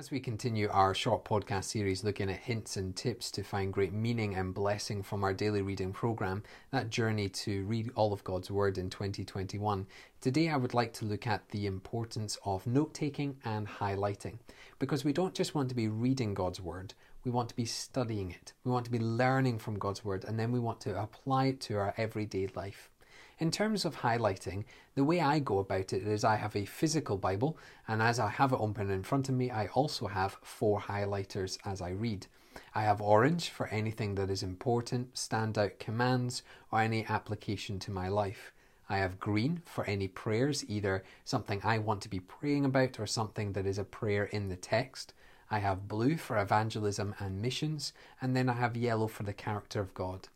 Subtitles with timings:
[0.00, 3.92] As we continue our short podcast series looking at hints and tips to find great
[3.92, 8.50] meaning and blessing from our daily reading program, that journey to read all of God's
[8.50, 9.86] Word in 2021,
[10.22, 14.38] today I would like to look at the importance of note taking and highlighting.
[14.78, 18.30] Because we don't just want to be reading God's Word, we want to be studying
[18.30, 18.54] it.
[18.64, 21.60] We want to be learning from God's Word, and then we want to apply it
[21.60, 22.88] to our everyday life.
[23.40, 24.64] In terms of highlighting,
[24.94, 27.56] the way I go about it is I have a physical Bible,
[27.88, 31.56] and as I have it open in front of me, I also have four highlighters
[31.64, 32.26] as I read.
[32.74, 38.08] I have orange for anything that is important, standout commands, or any application to my
[38.08, 38.52] life.
[38.90, 43.06] I have green for any prayers, either something I want to be praying about or
[43.06, 45.14] something that is a prayer in the text.
[45.50, 49.80] I have blue for evangelism and missions, and then I have yellow for the character
[49.80, 50.28] of God.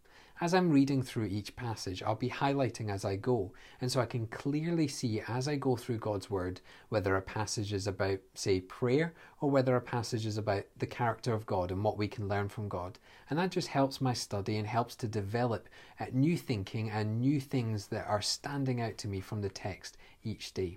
[0.45, 4.05] As I'm reading through each passage, I'll be highlighting as I go, and so I
[4.05, 8.61] can clearly see as I go through God's Word whether a passage is about, say,
[8.61, 12.29] prayer, or whether a passage is about the character of God and what we can
[12.29, 12.99] learn from God.
[13.31, 15.67] And that just helps my study and helps to develop
[15.99, 19.97] uh, new thinking and new things that are standing out to me from the text
[20.25, 20.77] each day.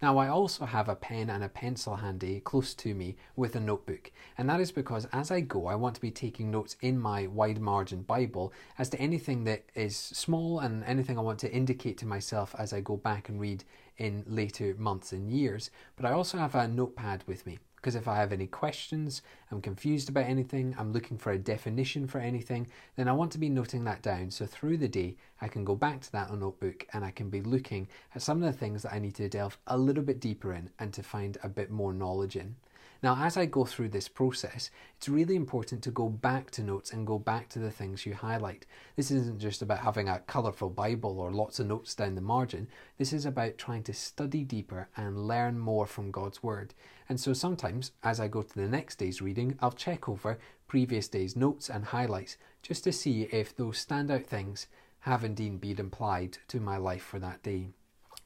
[0.00, 3.60] Now, I also have a pen and a pencil handy close to me with a
[3.60, 6.98] notebook, and that is because as I go, I want to be taking notes in
[6.98, 11.52] my wide margin Bible as to anything that is small and anything I want to
[11.52, 13.64] indicate to myself as I go back and read
[13.96, 15.70] in later months and years.
[15.96, 19.60] But I also have a notepad with me because if I have any questions, I'm
[19.60, 23.48] confused about anything, I'm looking for a definition for anything, then I want to be
[23.48, 24.30] noting that down.
[24.32, 27.42] So through the day, I can go back to that notebook and I can be
[27.42, 30.52] looking at some of the things that I need to delve a little bit deeper
[30.52, 32.56] in and to find a bit more knowledge in.
[33.00, 36.92] Now, as I go through this process, it's really important to go back to notes
[36.92, 38.66] and go back to the things you highlight.
[38.96, 42.66] This isn't just about having a colourful Bible or lots of notes down the margin.
[42.96, 46.74] This is about trying to study deeper and learn more from God's Word.
[47.08, 51.06] And so sometimes, as I go to the next day's reading, I'll check over previous
[51.06, 54.66] day's notes and highlights just to see if those standout things
[55.08, 57.70] have indeed been applied to my life for that day.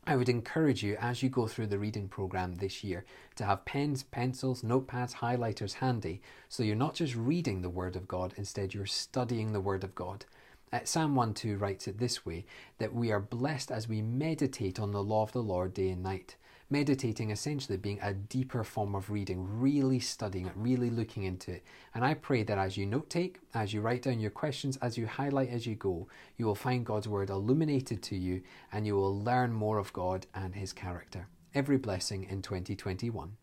[0.04, 3.04] I would encourage you as you go through the reading program this year
[3.36, 8.08] to have pens, pencils, notepads, highlighters handy so you're not just reading the Word of
[8.08, 10.24] God, instead, you're studying the Word of God.
[10.72, 12.46] Uh, Psalm 1 2 writes it this way
[12.78, 16.02] that we are blessed as we meditate on the law of the Lord day and
[16.02, 16.36] night
[16.72, 21.64] meditating essentially being a deeper form of reading, really studying it, really looking into it.
[21.94, 24.96] And I pray that as you note take, as you write down your questions, as
[24.96, 28.96] you highlight as you go, you will find God's word illuminated to you and you
[28.96, 31.28] will learn more of God and his character.
[31.54, 33.36] Every blessing in 2021.